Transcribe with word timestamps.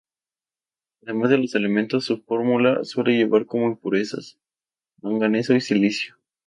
Además 1.03 1.29
de 1.29 1.37
los 1.37 1.53
elementos 1.53 2.01
de 2.01 2.07
su 2.15 2.23
fórmula, 2.23 2.83
suele 2.83 3.15
llevar 3.15 3.45
como 3.45 3.67
impurezas: 3.67 4.39
manganeso 4.99 5.53
y 5.53 5.61
silicio. 5.61 6.15